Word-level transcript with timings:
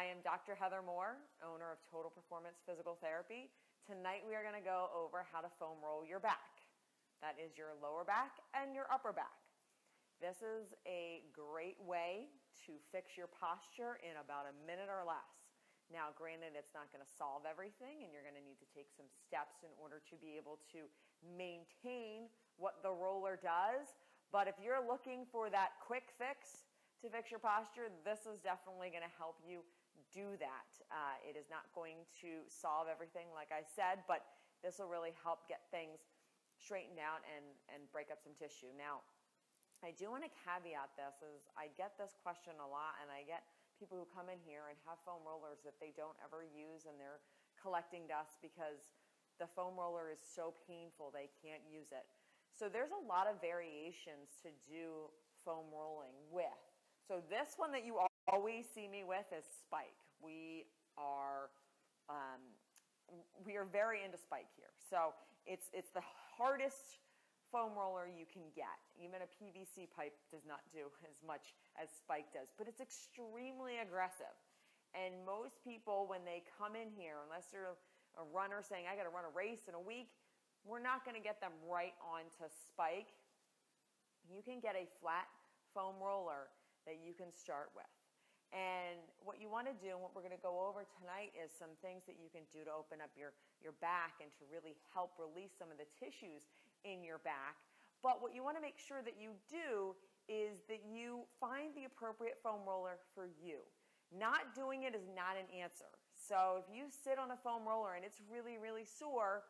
I 0.00 0.08
am 0.08 0.24
Dr. 0.24 0.56
Heather 0.56 0.80
Moore, 0.80 1.20
owner 1.44 1.68
of 1.68 1.76
Total 1.84 2.08
Performance 2.08 2.56
Physical 2.64 2.96
Therapy. 3.04 3.52
Tonight 3.84 4.24
we 4.24 4.32
are 4.32 4.40
going 4.40 4.56
to 4.56 4.64
go 4.64 4.88
over 4.96 5.28
how 5.28 5.44
to 5.44 5.52
foam 5.60 5.76
roll 5.84 6.08
your 6.08 6.16
back. 6.16 6.64
That 7.20 7.36
is 7.36 7.60
your 7.60 7.76
lower 7.84 8.00
back 8.00 8.40
and 8.56 8.72
your 8.72 8.88
upper 8.88 9.12
back. 9.12 9.44
This 10.16 10.40
is 10.40 10.72
a 10.88 11.20
great 11.36 11.76
way 11.84 12.32
to 12.64 12.80
fix 12.88 13.12
your 13.12 13.28
posture 13.28 14.00
in 14.00 14.16
about 14.16 14.48
a 14.48 14.56
minute 14.64 14.88
or 14.88 15.04
less. 15.04 15.52
Now, 15.92 16.16
granted, 16.16 16.56
it's 16.56 16.72
not 16.72 16.88
going 16.88 17.04
to 17.04 17.12
solve 17.20 17.44
everything, 17.44 18.00
and 18.00 18.08
you're 18.08 18.24
going 18.24 18.40
to 18.40 18.46
need 18.48 18.56
to 18.64 18.70
take 18.72 18.88
some 18.96 19.12
steps 19.12 19.60
in 19.68 19.72
order 19.76 20.00
to 20.08 20.16
be 20.16 20.40
able 20.40 20.64
to 20.72 20.88
maintain 21.20 22.32
what 22.56 22.80
the 22.80 22.88
roller 22.88 23.36
does. 23.36 23.92
But 24.32 24.48
if 24.48 24.56
you're 24.64 24.80
looking 24.80 25.28
for 25.28 25.52
that 25.52 25.76
quick 25.84 26.08
fix 26.16 26.69
to 27.00 27.08
fix 27.08 27.32
your 27.32 27.40
posture, 27.40 27.88
this 28.04 28.28
is 28.28 28.40
definitely 28.44 28.92
going 28.92 29.04
to 29.04 29.16
help 29.16 29.40
you 29.40 29.64
do 30.12 30.36
that. 30.36 30.68
Uh, 30.92 31.16
it 31.24 31.38
is 31.38 31.48
not 31.48 31.64
going 31.72 32.04
to 32.20 32.44
solve 32.52 32.90
everything, 32.90 33.30
like 33.32 33.48
I 33.54 33.64
said, 33.64 34.04
but 34.04 34.26
this 34.60 34.76
will 34.76 34.90
really 34.90 35.16
help 35.24 35.48
get 35.48 35.64
things 35.72 36.04
straightened 36.60 37.00
out 37.00 37.24
and, 37.24 37.46
and 37.72 37.88
break 37.88 38.12
up 38.12 38.20
some 38.20 38.36
tissue. 38.36 38.68
Now, 38.76 39.00
I 39.80 39.96
do 39.96 40.12
want 40.12 40.28
to 40.28 40.32
caveat 40.44 40.92
this 41.00 41.24
is 41.24 41.48
I 41.56 41.72
get 41.72 41.96
this 41.96 42.12
question 42.20 42.52
a 42.60 42.68
lot 42.68 43.00
and 43.00 43.08
I 43.08 43.24
get 43.24 43.48
people 43.80 43.96
who 43.96 44.04
come 44.12 44.28
in 44.28 44.36
here 44.44 44.68
and 44.68 44.76
have 44.84 45.00
foam 45.08 45.24
rollers 45.24 45.64
that 45.64 45.80
they 45.80 45.96
don't 45.96 46.16
ever 46.20 46.44
use 46.44 46.84
and 46.84 47.00
they're 47.00 47.24
collecting 47.56 48.04
dust 48.04 48.36
because 48.44 48.92
the 49.40 49.48
foam 49.48 49.80
roller 49.80 50.12
is 50.12 50.20
so 50.20 50.52
painful 50.68 51.08
they 51.08 51.32
can't 51.40 51.64
use 51.64 51.96
it. 51.96 52.04
So 52.52 52.68
there's 52.68 52.92
a 52.92 53.02
lot 53.08 53.24
of 53.24 53.40
variations 53.40 54.36
to 54.44 54.52
do 54.68 55.08
foam 55.48 55.72
rolling 55.72 56.12
with. 56.28 56.69
So 57.08 57.22
this 57.28 57.54
one 57.56 57.72
that 57.72 57.84
you 57.84 57.98
always 58.28 58.66
see 58.74 58.86
me 58.86 59.02
with 59.04 59.26
is 59.36 59.44
spike. 59.44 59.98
We 60.22 60.66
are 60.98 61.50
um, 62.08 62.42
we 63.44 63.56
are 63.56 63.66
very 63.66 64.04
into 64.04 64.18
spike 64.18 64.50
here. 64.56 64.70
So 64.78 65.14
it's 65.46 65.68
it's 65.72 65.90
the 65.90 66.04
hardest 66.36 67.00
foam 67.50 67.74
roller 67.74 68.06
you 68.06 68.26
can 68.30 68.46
get. 68.54 68.78
Even 68.94 69.26
a 69.26 69.28
PVC 69.28 69.90
pipe 69.90 70.14
does 70.30 70.46
not 70.46 70.62
do 70.70 70.86
as 71.10 71.18
much 71.26 71.54
as 71.74 71.90
spike 71.90 72.30
does, 72.30 72.54
but 72.54 72.70
it's 72.70 72.80
extremely 72.80 73.82
aggressive. 73.82 74.34
And 74.94 75.22
most 75.22 75.62
people, 75.62 76.10
when 76.10 76.26
they 76.26 76.42
come 76.58 76.74
in 76.74 76.90
here, 76.90 77.22
unless 77.22 77.46
they're 77.50 77.78
a 78.18 78.26
runner 78.34 78.58
saying, 78.58 78.90
I 78.90 78.98
got 78.98 79.06
to 79.06 79.14
run 79.14 79.22
a 79.22 79.30
race 79.30 79.70
in 79.70 79.78
a 79.78 79.82
week, 79.82 80.10
we're 80.66 80.82
not 80.82 81.06
going 81.06 81.14
to 81.14 81.22
get 81.22 81.38
them 81.38 81.54
right 81.62 81.94
onto 82.02 82.50
spike. 82.50 83.14
You 84.26 84.42
can 84.42 84.58
get 84.58 84.74
a 84.74 84.90
flat 84.98 85.30
foam 85.70 85.94
roller 86.02 86.50
that 86.86 87.00
you 87.02 87.12
can 87.12 87.32
start 87.32 87.72
with. 87.76 87.88
And 88.50 88.98
what 89.22 89.38
you 89.38 89.46
want 89.46 89.70
to 89.70 89.76
do, 89.78 89.94
and 89.94 90.02
what 90.02 90.10
we're 90.10 90.26
going 90.26 90.34
to 90.34 90.42
go 90.42 90.58
over 90.66 90.82
tonight, 90.98 91.30
is 91.38 91.54
some 91.54 91.70
things 91.86 92.02
that 92.10 92.18
you 92.18 92.26
can 92.34 92.42
do 92.50 92.66
to 92.66 92.72
open 92.74 92.98
up 92.98 93.14
your, 93.14 93.30
your 93.62 93.78
back 93.78 94.18
and 94.18 94.30
to 94.42 94.44
really 94.50 94.74
help 94.90 95.14
release 95.22 95.54
some 95.54 95.70
of 95.70 95.78
the 95.78 95.86
tissues 95.94 96.50
in 96.82 97.06
your 97.06 97.22
back. 97.22 97.62
But 98.02 98.18
what 98.18 98.34
you 98.34 98.42
want 98.42 98.58
to 98.58 98.64
make 98.64 98.80
sure 98.80 99.06
that 99.06 99.22
you 99.22 99.38
do 99.46 99.94
is 100.26 100.66
that 100.66 100.82
you 100.82 101.26
find 101.38 101.70
the 101.78 101.86
appropriate 101.86 102.42
foam 102.42 102.66
roller 102.66 102.98
for 103.14 103.30
you. 103.38 103.62
Not 104.10 104.58
doing 104.58 104.82
it 104.82 104.98
is 104.98 105.06
not 105.14 105.38
an 105.38 105.46
answer. 105.54 105.90
So 106.18 106.58
if 106.58 106.66
you 106.66 106.90
sit 106.90 107.22
on 107.22 107.30
a 107.30 107.38
foam 107.38 107.62
roller 107.62 107.94
and 107.94 108.02
it's 108.02 108.18
really, 108.26 108.58
really 108.58 108.82
sore, 108.82 109.46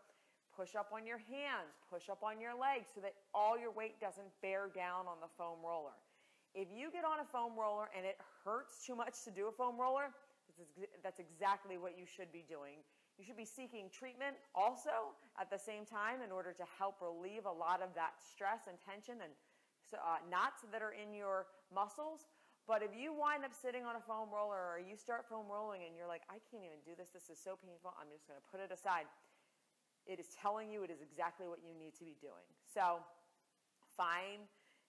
push 0.53 0.77
up 0.77 0.93
on 0.93 1.09
your 1.09 1.19
hands, 1.19 1.73
push 1.89 2.13
up 2.13 2.21
on 2.21 2.37
your 2.37 2.53
legs 2.53 2.93
so 2.93 3.01
that 3.01 3.17
all 3.33 3.57
your 3.57 3.73
weight 3.73 3.97
doesn't 3.97 4.29
bear 4.43 4.69
down 4.69 5.09
on 5.09 5.17
the 5.25 5.31
foam 5.41 5.65
roller. 5.65 5.97
If 6.55 6.69
you 6.75 6.91
get 6.91 7.05
on 7.05 7.21
a 7.21 7.25
foam 7.25 7.55
roller 7.55 7.89
and 7.97 8.05
it 8.05 8.19
hurts 8.45 8.85
too 8.85 8.97
much 8.97 9.23
to 9.25 9.31
do 9.31 9.47
a 9.47 9.53
foam 9.53 9.79
roller, 9.79 10.11
that's 11.03 11.21
exactly 11.21 11.79
what 11.79 11.97
you 11.97 12.05
should 12.05 12.33
be 12.33 12.45
doing. 12.49 12.83
You 13.19 13.25
should 13.25 13.37
be 13.37 13.45
seeking 13.45 13.93
treatment 13.93 14.37
also 14.55 15.15
at 15.39 15.51
the 15.53 15.61
same 15.61 15.85
time 15.85 16.25
in 16.25 16.33
order 16.33 16.53
to 16.57 16.65
help 16.79 16.99
relieve 17.05 17.45
a 17.45 17.53
lot 17.53 17.85
of 17.85 17.95
that 17.95 18.17
stress 18.19 18.65
and 18.67 18.81
tension 18.81 19.21
and 19.23 19.33
uh, 19.93 20.25
knots 20.31 20.65
that 20.73 20.83
are 20.83 20.97
in 20.97 21.13
your 21.15 21.47
muscles. 21.69 22.27
But 22.67 22.83
if 22.83 22.95
you 22.95 23.13
wind 23.13 23.45
up 23.45 23.53
sitting 23.53 23.85
on 23.85 23.97
a 23.97 24.05
foam 24.05 24.31
roller 24.31 24.57
or 24.57 24.79
you 24.81 24.97
start 24.97 25.27
foam 25.29 25.51
rolling 25.51 25.85
and 25.85 25.93
you're 25.97 26.09
like, 26.09 26.23
I 26.31 26.39
can't 26.51 26.63
even 26.63 26.81
do 26.87 26.95
this, 26.97 27.11
this 27.11 27.29
is 27.29 27.39
so 27.39 27.59
painful, 27.59 27.93
I'm 27.99 28.09
just 28.09 28.27
going 28.31 28.39
to 28.39 28.47
put 28.47 28.63
it 28.63 28.71
aside, 28.71 29.11
it 30.07 30.19
is 30.19 30.33
telling 30.39 30.71
you 30.71 30.83
it 30.83 30.91
is 30.91 31.03
exactly 31.03 31.47
what 31.47 31.61
you 31.61 31.75
need 31.77 31.93
to 31.99 32.05
be 32.07 32.17
doing. 32.21 32.47
So 32.65 33.03
find 33.97 34.49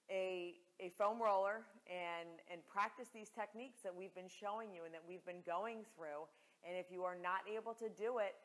a, 0.10 0.56
a 0.80 0.90
foam 0.98 1.22
roller 1.22 1.62
and, 1.86 2.42
and 2.52 2.62
practice 2.68 3.08
these 3.14 3.30
techniques 3.30 3.82
that 3.84 3.94
we've 3.94 4.14
been 4.16 4.32
showing 4.32 4.74
you 4.74 4.86
and 4.86 4.94
that 4.94 5.04
we've 5.08 5.26
been 5.26 5.44
going 5.46 5.86
through. 5.96 6.26
And 6.64 6.78
if 6.78 6.88
you 6.92 7.04
are 7.04 7.18
not 7.18 7.46
able 7.50 7.74
to 7.76 7.90
do 7.90 8.20
it, 8.20 8.36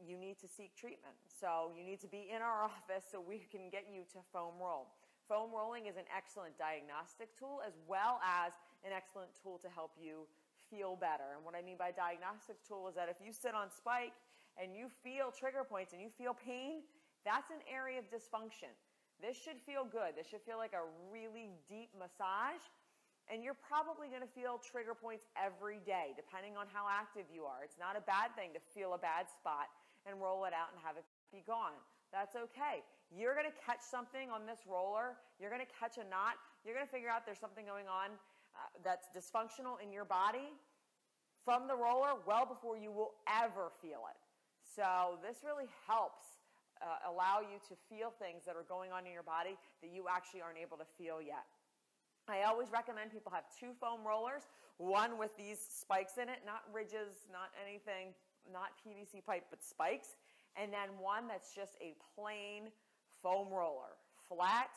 you 0.00 0.16
need 0.16 0.36
to 0.40 0.48
seek 0.48 0.76
treatment. 0.76 1.16
So 1.24 1.72
you 1.72 1.84
need 1.84 2.00
to 2.00 2.08
be 2.08 2.28
in 2.28 2.42
our 2.42 2.64
office 2.70 3.08
so 3.08 3.20
we 3.20 3.46
can 3.48 3.68
get 3.70 3.88
you 3.88 4.04
to 4.12 4.18
foam 4.32 4.60
roll. 4.60 4.92
Foam 5.28 5.50
rolling 5.50 5.86
is 5.86 5.96
an 5.96 6.06
excellent 6.14 6.54
diagnostic 6.58 7.34
tool 7.34 7.58
as 7.66 7.74
well 7.88 8.20
as 8.22 8.52
an 8.86 8.92
excellent 8.94 9.30
tool 9.34 9.58
to 9.58 9.68
help 9.68 9.90
you 9.98 10.28
feel 10.70 10.94
better. 10.94 11.34
And 11.34 11.42
what 11.42 11.54
I 11.54 11.62
mean 11.62 11.78
by 11.78 11.90
diagnostic 11.90 12.62
tool 12.62 12.86
is 12.86 12.94
that 12.94 13.08
if 13.10 13.18
you 13.18 13.32
sit 13.32 13.54
on 13.54 13.70
spike 13.70 14.14
and 14.54 14.74
you 14.74 14.86
feel 15.02 15.34
trigger 15.34 15.66
points 15.66 15.92
and 15.92 16.00
you 16.00 16.10
feel 16.10 16.34
pain, 16.34 16.86
that's 17.26 17.50
an 17.50 17.62
area 17.66 17.98
of 17.98 18.06
dysfunction. 18.06 18.70
This 19.20 19.36
should 19.36 19.56
feel 19.64 19.84
good. 19.84 20.12
This 20.16 20.28
should 20.28 20.44
feel 20.44 20.60
like 20.60 20.76
a 20.76 20.84
really 21.08 21.52
deep 21.68 21.90
massage. 21.96 22.62
And 23.26 23.42
you're 23.42 23.58
probably 23.58 24.06
going 24.06 24.22
to 24.22 24.30
feel 24.30 24.62
trigger 24.62 24.94
points 24.94 25.26
every 25.34 25.82
day, 25.82 26.14
depending 26.14 26.54
on 26.54 26.70
how 26.70 26.86
active 26.86 27.26
you 27.26 27.42
are. 27.42 27.66
It's 27.66 27.80
not 27.80 27.98
a 27.98 28.04
bad 28.06 28.30
thing 28.38 28.54
to 28.54 28.62
feel 28.70 28.94
a 28.94 29.00
bad 29.02 29.26
spot 29.26 29.66
and 30.06 30.22
roll 30.22 30.46
it 30.46 30.54
out 30.54 30.70
and 30.70 30.78
have 30.78 30.94
it 30.94 31.02
be 31.34 31.42
gone. 31.42 31.74
That's 32.14 32.38
okay. 32.38 32.86
You're 33.10 33.34
going 33.34 33.50
to 33.50 33.58
catch 33.58 33.82
something 33.82 34.30
on 34.30 34.46
this 34.46 34.62
roller. 34.62 35.18
You're 35.42 35.50
going 35.50 35.64
to 35.64 35.72
catch 35.74 35.98
a 35.98 36.06
knot. 36.06 36.38
You're 36.62 36.78
going 36.78 36.86
to 36.86 36.92
figure 36.92 37.10
out 37.10 37.26
there's 37.26 37.42
something 37.42 37.66
going 37.66 37.90
on 37.90 38.14
uh, 38.54 38.70
that's 38.86 39.10
dysfunctional 39.10 39.82
in 39.82 39.90
your 39.90 40.06
body 40.06 40.54
from 41.44 41.66
the 41.66 41.74
roller 41.74 42.18
well 42.26 42.46
before 42.46 42.76
you 42.76 42.90
will 42.90 43.14
ever 43.26 43.70
feel 43.82 44.06
it. 44.10 44.18
So 44.62 45.18
this 45.22 45.42
really 45.42 45.70
helps 45.86 46.26
uh, 46.82 47.10
allow 47.10 47.40
you 47.40 47.58
to 47.68 47.74
feel 47.88 48.12
things 48.18 48.44
that 48.44 48.56
are 48.56 48.66
going 48.68 48.92
on 48.92 49.06
in 49.06 49.12
your 49.12 49.26
body 49.26 49.56
that 49.82 49.90
you 49.90 50.06
actually 50.10 50.42
aren't 50.42 50.58
able 50.58 50.76
to 50.76 50.88
feel 50.98 51.20
yet. 51.20 51.46
I 52.28 52.42
always 52.42 52.68
recommend 52.72 53.12
people 53.12 53.30
have 53.30 53.46
two 53.54 53.70
foam 53.78 54.02
rollers, 54.02 54.42
one 54.78 55.16
with 55.16 55.30
these 55.38 55.62
spikes 55.62 56.18
in 56.18 56.28
it, 56.28 56.42
not 56.44 56.66
ridges, 56.72 57.30
not 57.30 57.54
anything, 57.62 58.12
not 58.50 58.74
PVC 58.82 59.24
pipe, 59.24 59.46
but 59.50 59.62
spikes, 59.62 60.18
and 60.56 60.72
then 60.72 60.90
one 60.98 61.28
that's 61.28 61.54
just 61.54 61.78
a 61.80 61.94
plain 62.14 62.68
foam 63.22 63.48
roller, 63.48 63.94
flat, 64.28 64.74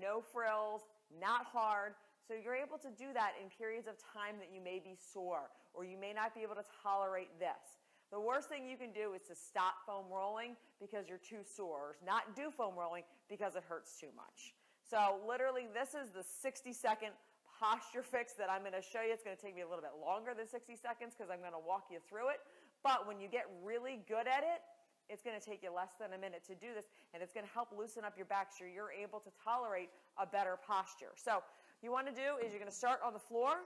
no 0.00 0.20
frills, 0.20 0.82
not 1.20 1.46
hard. 1.46 1.94
So 2.26 2.34
you're 2.34 2.56
able 2.56 2.76
to 2.78 2.90
do 2.90 3.12
that 3.14 3.32
in 3.40 3.48
periods 3.48 3.88
of 3.88 3.96
time 4.12 4.36
that 4.38 4.52
you 4.52 4.60
may 4.60 4.78
be 4.78 4.92
sore 4.96 5.48
or 5.72 5.84
you 5.84 5.96
may 5.96 6.12
not 6.12 6.34
be 6.34 6.42
able 6.42 6.56
to 6.56 6.66
tolerate 6.82 7.32
this. 7.38 7.80
The 8.10 8.20
worst 8.20 8.48
thing 8.48 8.64
you 8.64 8.76
can 8.76 8.92
do 8.92 9.12
is 9.12 9.22
to 9.28 9.34
stop 9.36 9.84
foam 9.84 10.06
rolling 10.10 10.56
because 10.80 11.08
you're 11.08 11.20
too 11.20 11.44
sore, 11.44 11.96
not 12.04 12.34
do 12.34 12.50
foam 12.50 12.74
rolling 12.74 13.04
because 13.28 13.54
it 13.54 13.62
hurts 13.68 14.00
too 14.00 14.08
much. 14.16 14.54
So 14.80 15.20
literally, 15.28 15.68
this 15.74 15.92
is 15.92 16.10
the 16.10 16.24
60 16.24 16.72
second 16.72 17.12
posture 17.60 18.02
fix 18.02 18.32
that 18.34 18.48
I'm 18.48 18.62
going 18.62 18.72
to 18.72 18.80
show 18.80 19.04
you. 19.04 19.12
It's 19.12 19.22
going 19.22 19.36
to 19.36 19.42
take 19.42 19.54
me 19.54 19.60
a 19.60 19.68
little 19.68 19.84
bit 19.84 19.98
longer 20.00 20.32
than 20.32 20.48
60 20.48 20.72
seconds 20.76 21.12
because 21.12 21.28
I'm 21.28 21.44
going 21.44 21.52
to 21.52 21.60
walk 21.60 21.92
you 21.92 21.98
through 22.08 22.32
it. 22.32 22.40
But 22.80 23.04
when 23.04 23.20
you 23.20 23.28
get 23.28 23.44
really 23.60 24.00
good 24.08 24.24
at 24.24 24.40
it, 24.40 24.64
it's 25.10 25.20
going 25.20 25.36
to 25.36 25.44
take 25.44 25.62
you 25.62 25.72
less 25.72 25.92
than 26.00 26.12
a 26.12 26.20
minute 26.20 26.44
to 26.48 26.54
do 26.54 26.76
this, 26.76 26.84
and 27.12 27.22
it's 27.22 27.32
going 27.32 27.44
to 27.44 27.52
help 27.52 27.72
loosen 27.72 28.04
up 28.04 28.12
your 28.16 28.28
back 28.28 28.52
so 28.52 28.64
you're 28.64 28.92
able 28.92 29.20
to 29.20 29.32
tolerate 29.42 29.88
a 30.20 30.26
better 30.26 30.56
posture. 30.60 31.16
So, 31.16 31.40
you 31.80 31.90
want 31.90 32.06
to 32.08 32.12
do 32.12 32.36
is 32.44 32.52
you're 32.52 32.60
going 32.60 32.70
to 32.70 32.76
start 32.76 33.00
on 33.04 33.12
the 33.14 33.22
floor, 33.22 33.64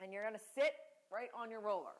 and 0.00 0.12
you're 0.12 0.22
going 0.22 0.36
to 0.36 0.48
sit 0.54 0.76
right 1.10 1.32
on 1.32 1.50
your 1.50 1.60
roller. 1.60 1.96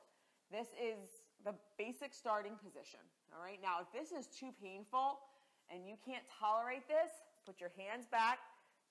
This 0.50 0.68
is 0.76 1.25
the 1.44 1.54
basic 1.78 2.14
starting 2.14 2.56
position. 2.62 3.00
All 3.34 3.42
right, 3.42 3.60
now 3.60 3.84
if 3.84 3.90
this 3.92 4.14
is 4.14 4.26
too 4.32 4.50
painful 4.62 5.20
and 5.68 5.86
you 5.86 5.98
can't 6.00 6.24
tolerate 6.30 6.86
this, 6.88 7.10
put 7.44 7.60
your 7.60 7.70
hands 7.76 8.06
back, 8.06 8.38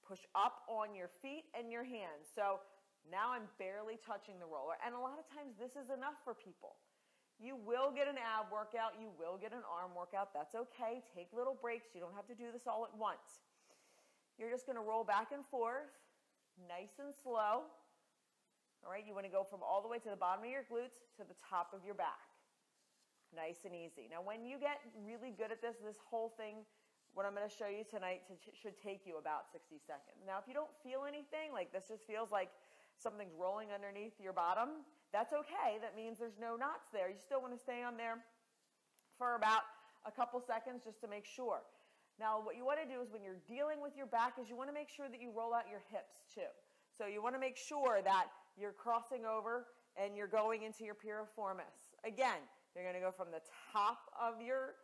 push 0.06 0.21
up 0.36 0.63
on 0.69 0.94
your 0.94 1.09
feet 1.21 1.50
and 1.57 1.71
your 1.71 1.83
hands. 1.83 2.30
So 2.30 2.62
now 3.09 3.33
I'm 3.33 3.50
barely 3.57 3.97
touching 4.01 4.38
the 4.38 4.45
roller. 4.45 4.77
And 4.86 4.94
a 4.94 5.01
lot 5.01 5.18
of 5.18 5.25
times 5.30 5.57
this 5.57 5.74
is 5.74 5.89
enough 5.89 6.18
for 6.24 6.33
people. 6.33 6.77
You 7.36 7.59
will 7.59 7.92
get 7.92 8.07
an 8.07 8.15
ab 8.15 8.47
workout, 8.47 8.95
you 8.95 9.12
will 9.19 9.36
get 9.36 9.51
an 9.51 9.65
arm 9.68 9.92
workout. 9.92 10.31
That's 10.31 10.56
okay. 10.56 11.03
Take 11.12 11.36
little 11.36 11.57
breaks. 11.59 11.92
You 11.92 12.00
don't 12.00 12.15
have 12.15 12.27
to 12.31 12.38
do 12.38 12.47
this 12.53 12.63
all 12.63 12.88
at 12.88 12.95
once. 12.95 13.44
You're 14.39 14.51
just 14.51 14.65
going 14.65 14.80
to 14.80 14.83
roll 14.83 15.03
back 15.03 15.31
and 15.31 15.44
forth, 15.47 15.92
nice 16.68 16.95
and 17.00 17.12
slow. 17.12 17.68
All 18.83 18.92
right, 18.92 19.03
you 19.03 19.15
want 19.15 19.25
to 19.25 19.31
go 19.31 19.47
from 19.47 19.63
all 19.63 19.81
the 19.81 19.88
way 19.88 20.00
to 20.00 20.09
the 20.09 20.19
bottom 20.19 20.44
of 20.44 20.51
your 20.51 20.63
glutes 20.68 21.00
to 21.18 21.24
the 21.27 21.36
top 21.50 21.71
of 21.74 21.83
your 21.83 21.95
back. 21.95 22.34
Nice 23.35 23.67
and 23.67 23.75
easy. 23.75 24.07
Now, 24.07 24.23
when 24.23 24.47
you 24.47 24.55
get 24.55 24.79
really 25.03 25.35
good 25.35 25.51
at 25.51 25.59
this, 25.59 25.75
this 25.83 25.99
whole 25.99 26.31
thing, 26.39 26.63
what 27.11 27.27
I'm 27.27 27.35
going 27.35 27.47
to 27.47 27.51
show 27.51 27.67
you 27.67 27.83
tonight 27.83 28.23
to, 28.31 28.33
should 28.55 28.79
take 28.79 29.03
you 29.03 29.19
about 29.19 29.51
60 29.51 29.75
seconds. 29.83 30.23
Now, 30.23 30.39
if 30.39 30.47
you 30.47 30.55
don't 30.55 30.71
feel 30.79 31.03
anything, 31.03 31.51
like 31.51 31.75
this 31.75 31.91
just 31.91 32.07
feels 32.07 32.31
like 32.31 32.47
something's 32.95 33.35
rolling 33.35 33.75
underneath 33.75 34.15
your 34.23 34.31
bottom, 34.31 34.87
that's 35.11 35.35
okay. 35.35 35.79
That 35.83 35.95
means 35.99 36.19
there's 36.19 36.39
no 36.39 36.55
knots 36.55 36.91
there. 36.95 37.11
You 37.11 37.19
still 37.19 37.43
want 37.43 37.51
to 37.51 37.59
stay 37.59 37.83
on 37.83 37.99
there 37.99 38.23
for 39.19 39.35
about 39.35 39.67
a 40.07 40.11
couple 40.11 40.39
seconds 40.39 40.83
just 40.83 40.99
to 41.03 41.07
make 41.07 41.27
sure. 41.27 41.59
Now, 42.19 42.39
what 42.39 42.55
you 42.55 42.63
want 42.63 42.79
to 42.79 42.87
do 42.87 43.03
is 43.03 43.11
when 43.11 43.23
you're 43.23 43.43
dealing 43.47 43.83
with 43.83 43.95
your 43.95 44.07
back 44.07 44.39
is 44.39 44.47
you 44.47 44.55
want 44.55 44.71
to 44.71 44.75
make 44.75 44.87
sure 44.87 45.11
that 45.11 45.19
you 45.19 45.31
roll 45.35 45.51
out 45.51 45.67
your 45.67 45.83
hips 45.91 46.23
too. 46.31 46.47
So 46.95 47.07
you 47.07 47.23
want 47.23 47.35
to 47.35 47.39
make 47.39 47.57
sure 47.57 47.99
that 48.03 48.27
you're 48.55 48.71
crossing 48.71 49.27
over 49.27 49.67
and 49.99 50.15
you're 50.15 50.31
going 50.31 50.63
into 50.63 50.83
your 50.83 50.95
piriformis. 50.95 51.91
Again, 52.07 52.39
you're 52.75 52.83
going 52.83 52.95
to 52.95 53.01
go 53.01 53.12
from 53.12 53.31
the 53.31 53.42
top 53.72 54.12
of 54.19 54.42
your 54.42 54.75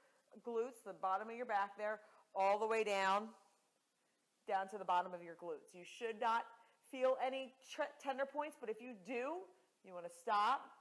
glutes, 0.47 0.83
the 0.85 0.93
bottom 0.93 1.29
of 1.29 1.35
your 1.35 1.45
back 1.45 1.77
there, 1.77 1.99
all 2.35 2.57
the 2.57 2.67
way 2.67 2.83
down, 2.83 3.27
down 4.47 4.67
to 4.69 4.77
the 4.77 4.85
bottom 4.85 5.13
of 5.13 5.21
your 5.21 5.35
glutes. 5.35 5.75
You 5.75 5.83
should 5.83 6.19
not 6.19 6.45
feel 6.89 7.17
any 7.25 7.53
tender 8.01 8.25
points, 8.25 8.57
but 8.59 8.69
if 8.69 8.81
you 8.81 8.93
do, 9.05 9.43
you 9.83 9.93
want 9.93 10.05
to 10.05 10.11
stop 10.11 10.71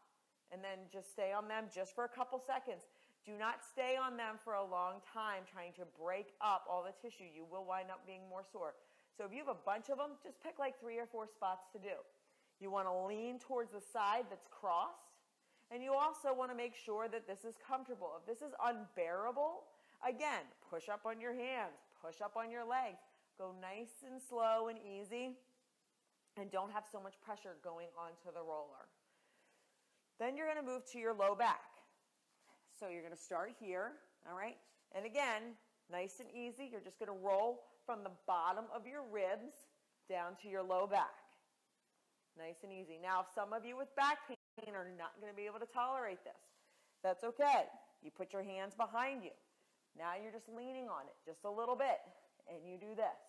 and 0.53 0.62
then 0.62 0.87
just 0.93 1.11
stay 1.11 1.33
on 1.33 1.49
them 1.49 1.67
just 1.75 1.95
for 1.95 2.05
a 2.05 2.09
couple 2.09 2.39
seconds. 2.39 2.83
Do 3.25 3.37
not 3.39 3.61
stay 3.63 3.97
on 4.01 4.17
them 4.17 4.41
for 4.43 4.55
a 4.55 4.65
long 4.65 5.03
time 5.05 5.45
trying 5.51 5.73
to 5.75 5.85
break 6.01 6.33
up 6.41 6.65
all 6.71 6.83
the 6.83 6.95
tissue. 6.99 7.29
You 7.29 7.45
will 7.51 7.65
wind 7.65 7.91
up 7.91 8.06
being 8.06 8.23
more 8.29 8.43
sore. 8.51 8.75
So 9.17 9.25
if 9.25 9.33
you 9.33 9.39
have 9.39 9.53
a 9.53 9.61
bunch 9.67 9.91
of 9.91 9.99
them, 9.99 10.17
just 10.23 10.43
pick 10.43 10.59
like 10.59 10.81
three 10.81 10.99
or 10.99 11.06
four 11.06 11.27
spots 11.27 11.69
to 11.73 11.79
do. 11.79 12.01
You 12.61 12.71
want 12.71 12.89
to 12.89 12.97
lean 13.06 13.39
towards 13.39 13.73
the 13.73 13.81
side 13.81 14.25
that's 14.31 14.49
crossed. 14.51 15.19
And 15.70 15.82
you 15.82 15.94
also 15.94 16.34
want 16.34 16.50
to 16.50 16.56
make 16.56 16.75
sure 16.75 17.06
that 17.08 17.26
this 17.26 17.44
is 17.44 17.55
comfortable. 17.67 18.19
If 18.19 18.26
this 18.26 18.46
is 18.46 18.52
unbearable, 18.64 19.62
again, 20.06 20.43
push 20.69 20.88
up 20.88 21.06
on 21.06 21.20
your 21.20 21.32
hands, 21.32 21.78
push 22.02 22.20
up 22.20 22.37
on 22.37 22.50
your 22.50 22.67
legs. 22.67 22.99
Go 23.38 23.55
nice 23.61 24.02
and 24.05 24.20
slow 24.20 24.69
and 24.69 24.78
easy 24.78 25.37
and 26.37 26.50
don't 26.50 26.72
have 26.72 26.84
so 26.90 27.00
much 27.00 27.14
pressure 27.25 27.56
going 27.62 27.87
onto 27.99 28.34
the 28.34 28.43
roller. 28.43 28.88
Then 30.19 30.37
you're 30.37 30.46
going 30.46 30.64
to 30.64 30.70
move 30.70 30.84
to 30.93 30.99
your 30.99 31.14
low 31.14 31.34
back. 31.34 31.61
So 32.78 32.88
you're 32.88 33.02
going 33.02 33.14
to 33.14 33.22
start 33.22 33.52
here, 33.61 33.93
all 34.28 34.37
right? 34.37 34.56
And 34.94 35.06
again, 35.06 35.55
nice 35.90 36.20
and 36.20 36.28
easy. 36.34 36.69
You're 36.70 36.81
just 36.81 36.99
going 36.99 37.08
to 37.08 37.26
roll 37.26 37.62
from 37.87 38.02
the 38.02 38.11
bottom 38.26 38.64
of 38.75 38.87
your 38.87 39.02
ribs 39.11 39.52
down 40.08 40.37
to 40.43 40.49
your 40.49 40.62
low 40.62 40.87
back. 40.87 41.19
Nice 42.41 42.65
and 42.65 42.73
easy. 42.73 42.97
Now, 42.97 43.21
if 43.21 43.29
some 43.37 43.53
of 43.53 43.69
you 43.69 43.77
with 43.77 43.93
back 43.97 44.25
pain 44.25 44.73
are 44.73 44.89
not 44.97 45.13
going 45.21 45.29
to 45.29 45.37
be 45.37 45.45
able 45.45 45.61
to 45.61 45.69
tolerate 45.69 46.25
this, 46.25 46.41
that's 47.05 47.23
okay. 47.23 47.69
You 48.01 48.11
put 48.11 48.33
your 48.33 48.43
hands 48.43 48.73
behind 48.73 49.23
you. 49.23 49.37
Now 49.93 50.17
you're 50.17 50.33
just 50.33 50.49
leaning 50.49 50.89
on 50.89 51.05
it 51.05 51.17
just 51.29 51.45
a 51.45 51.51
little 51.51 51.77
bit, 51.77 52.01
and 52.49 52.65
you 52.65 52.81
do 52.81 52.97
this. 52.97 53.21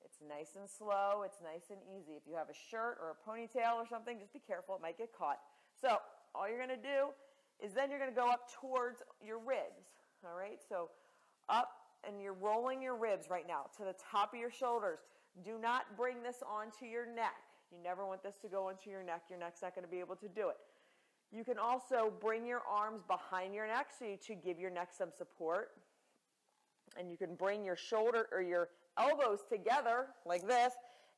It's 0.00 0.16
nice 0.24 0.56
and 0.56 0.64
slow. 0.64 1.28
It's 1.28 1.44
nice 1.44 1.68
and 1.68 1.82
easy. 1.92 2.16
If 2.16 2.24
you 2.24 2.36
have 2.40 2.48
a 2.48 2.56
shirt 2.70 2.96
or 3.02 3.12
a 3.12 3.18
ponytail 3.20 3.76
or 3.76 3.84
something, 3.84 4.18
just 4.18 4.32
be 4.32 4.40
careful. 4.40 4.76
It 4.76 4.80
might 4.80 4.96
get 4.96 5.12
caught. 5.12 5.40
So 5.76 5.98
all 6.34 6.48
you're 6.48 6.62
going 6.62 6.72
to 6.72 6.80
do 6.80 7.12
is 7.60 7.74
then 7.74 7.90
you're 7.90 7.98
going 7.98 8.12
to 8.12 8.16
go 8.16 8.30
up 8.30 8.48
towards 8.60 9.02
your 9.20 9.38
ribs. 9.38 9.92
All 10.24 10.38
right. 10.38 10.58
So 10.68 10.90
up 11.48 11.68
and 12.06 12.22
you're 12.22 12.38
rolling 12.38 12.80
your 12.80 12.96
ribs 12.96 13.26
right 13.28 13.46
now 13.48 13.66
to 13.76 13.84
the 13.84 13.94
top 13.98 14.32
of 14.32 14.38
your 14.38 14.50
shoulders. 14.50 15.00
Do 15.44 15.58
not 15.60 15.96
bring 15.96 16.22
this 16.22 16.40
onto 16.46 16.86
your 16.86 17.04
neck. 17.04 17.45
You 17.72 17.78
never 17.82 18.06
want 18.06 18.22
this 18.22 18.36
to 18.42 18.48
go 18.48 18.68
onto 18.68 18.90
your 18.90 19.02
neck. 19.02 19.24
Your 19.28 19.38
neck's 19.38 19.62
not 19.62 19.74
going 19.74 19.84
to 19.84 19.90
be 19.90 20.00
able 20.00 20.16
to 20.16 20.28
do 20.28 20.48
it. 20.48 20.56
You 21.32 21.44
can 21.44 21.58
also 21.58 22.12
bring 22.20 22.46
your 22.46 22.62
arms 22.70 23.02
behind 23.08 23.54
your 23.54 23.66
neck 23.66 23.88
so 23.98 24.04
you 24.04 24.16
to 24.26 24.34
give 24.34 24.58
your 24.58 24.70
neck 24.70 24.90
some 24.96 25.10
support. 25.16 25.70
And 26.98 27.10
you 27.10 27.16
can 27.16 27.34
bring 27.34 27.64
your 27.64 27.76
shoulder 27.76 28.26
or 28.32 28.40
your 28.40 28.68
elbows 28.96 29.40
together 29.48 30.06
like 30.24 30.46
this 30.46 30.72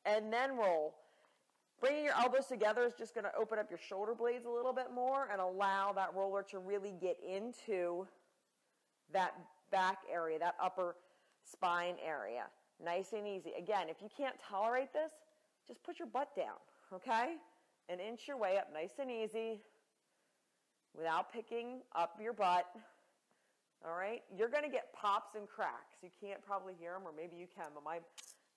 and 0.04 0.32
then 0.32 0.56
roll. 0.56 0.94
Bringing 1.80 2.04
your 2.04 2.14
elbows 2.14 2.46
together 2.46 2.82
is 2.82 2.94
just 2.94 3.14
going 3.14 3.24
to 3.24 3.34
open 3.38 3.58
up 3.58 3.70
your 3.70 3.78
shoulder 3.78 4.14
blades 4.14 4.46
a 4.46 4.50
little 4.50 4.72
bit 4.72 4.88
more 4.92 5.28
and 5.30 5.40
allow 5.40 5.92
that 5.92 6.12
roller 6.14 6.42
to 6.44 6.58
really 6.58 6.94
get 7.00 7.16
into 7.22 8.06
that 9.12 9.34
back 9.70 9.98
area, 10.12 10.38
that 10.38 10.56
upper 10.60 10.96
spine 11.44 11.94
area. 12.04 12.44
Nice 12.84 13.12
and 13.12 13.26
easy. 13.26 13.52
Again, 13.56 13.88
if 13.88 14.02
you 14.02 14.08
can't 14.16 14.34
tolerate 14.40 14.92
this, 14.92 15.12
just 15.68 15.84
put 15.84 15.98
your 15.98 16.08
butt 16.08 16.34
down, 16.34 16.56
okay? 16.92 17.36
And 17.88 18.00
inch 18.00 18.26
your 18.26 18.36
way 18.36 18.56
up 18.58 18.68
nice 18.72 18.98
and 18.98 19.10
easy 19.10 19.60
without 20.96 21.32
picking 21.32 21.80
up 21.94 22.16
your 22.20 22.32
butt. 22.32 22.66
All 23.86 23.94
right? 23.94 24.22
You're 24.34 24.48
going 24.48 24.64
to 24.64 24.72
get 24.72 24.92
pops 24.92 25.36
and 25.36 25.46
cracks. 25.46 26.02
You 26.02 26.10
can't 26.20 26.42
probably 26.42 26.74
hear 26.74 26.92
them, 26.94 27.06
or 27.06 27.12
maybe 27.14 27.36
you 27.36 27.46
can, 27.46 27.70
but 27.74 27.84
my 27.84 28.00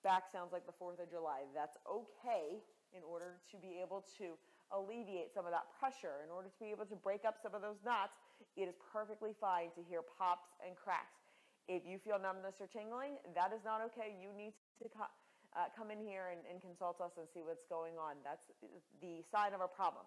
back 0.02 0.24
sounds 0.32 0.50
like 0.50 0.66
the 0.66 0.74
4th 0.74 0.98
of 0.98 1.08
July. 1.08 1.46
That's 1.54 1.76
okay 1.86 2.58
in 2.90 3.06
order 3.06 3.38
to 3.52 3.56
be 3.56 3.78
able 3.78 4.04
to 4.18 4.34
alleviate 4.74 5.32
some 5.32 5.46
of 5.46 5.52
that 5.52 5.70
pressure, 5.78 6.24
in 6.24 6.30
order 6.32 6.48
to 6.48 6.58
be 6.58 6.74
able 6.74 6.88
to 6.90 6.96
break 6.96 7.24
up 7.24 7.36
some 7.38 7.54
of 7.54 7.62
those 7.62 7.78
knots. 7.84 8.18
It 8.56 8.66
is 8.66 8.74
perfectly 8.92 9.30
fine 9.38 9.70
to 9.76 9.82
hear 9.84 10.02
pops 10.02 10.50
and 10.64 10.74
cracks. 10.74 11.22
If 11.68 11.86
you 11.86 12.02
feel 12.02 12.18
numbness 12.18 12.58
or 12.58 12.66
tingling, 12.66 13.22
that 13.38 13.54
is 13.54 13.62
not 13.64 13.80
okay. 13.92 14.18
You 14.18 14.34
need 14.34 14.52
to 14.82 14.88
uh, 15.52 15.68
come 15.76 15.92
in 15.92 16.00
here 16.00 16.32
and, 16.32 16.40
and 16.48 16.60
consult 16.60 17.00
us 17.00 17.12
and 17.20 17.28
see 17.32 17.44
what's 17.44 17.64
going 17.68 18.00
on. 18.00 18.16
That's 18.24 18.44
the 19.00 19.24
sign 19.28 19.52
of 19.52 19.60
a 19.60 19.68
problem 19.68 20.04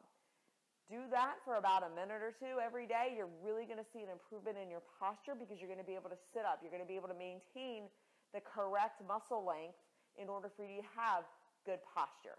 do 0.89 1.09
that 1.09 1.42
for 1.42 1.57
about 1.57 1.81
a 1.81 1.89
minute 1.97 2.21
or 2.21 2.30
two 2.38 2.62
every 2.62 2.86
day, 2.86 3.18
you're 3.18 3.31
really 3.42 3.65
going 3.65 3.81
to 3.81 3.89
see 3.89 4.06
an 4.06 4.12
improvement 4.13 4.57
in 4.62 4.69
your 4.69 4.86
posture 5.01 5.33
because 5.33 5.57
you're 5.57 5.69
going 5.69 5.81
to 5.81 5.88
be 5.88 5.97
able 5.97 6.13
to 6.13 6.21
sit 6.30 6.45
up. 6.45 6.62
You're 6.62 6.74
going 6.74 6.86
to 6.86 6.89
be 6.89 6.97
able 6.97 7.09
to 7.09 7.18
maintain 7.18 7.89
the 8.38 8.42
correct 8.45 9.01
muscle 9.01 9.42
length 9.42 9.81
in 10.21 10.30
order 10.30 10.53
for 10.53 10.62
you 10.62 10.86
to 10.86 10.88
have 10.94 11.25
good 11.65 11.81
posture. 11.89 12.38